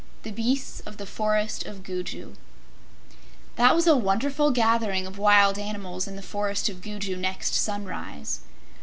[0.23, 2.33] The Beasts of the Forest of Gugu
[3.55, 8.39] That was a wonderful gathering of wild animals in the Forest of Gugu next sunrise.